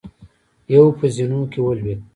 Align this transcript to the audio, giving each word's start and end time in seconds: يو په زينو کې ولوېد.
يو 0.73 0.85
په 0.97 1.05
زينو 1.15 1.41
کې 1.51 1.59
ولوېد. 1.61 1.99